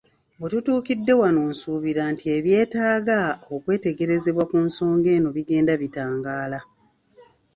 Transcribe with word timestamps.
We 0.39 0.45
tutuukidde 0.51 1.13
wano 1.21 1.41
nsuubira 1.51 2.03
nti 2.13 2.25
ebyetaaga 2.37 3.19
okwetegerezebwa 3.53 4.43
ku 4.51 4.57
nsonga 4.67 5.09
eno 5.17 5.29
bigenda 5.35 5.73
bitangaala. 5.81 6.59